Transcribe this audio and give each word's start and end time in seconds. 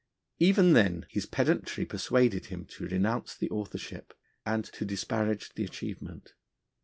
Even 0.39 0.73
then 0.73 1.05
his 1.11 1.27
pedantry 1.27 1.85
persuaded 1.85 2.47
him 2.47 2.65
to 2.65 2.87
renounce 2.87 3.35
the 3.35 3.51
authorship, 3.51 4.15
and 4.47 4.65
to 4.65 4.83
disparage 4.83 5.49
the 5.53 5.63
achievement. 5.63 6.33